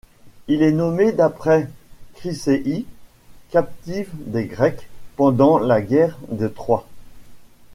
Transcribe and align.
Il 0.47 0.63
est 0.63 0.71
nommé 0.71 1.11
d'après 1.11 1.67
Chryséis, 2.15 2.85
captive 3.51 4.09
des 4.17 4.45
Grecs 4.45 4.89
pendant 5.15 5.59
la 5.59 5.79
guerre 5.79 6.17
de 6.31 6.47
Troie. 6.47 6.87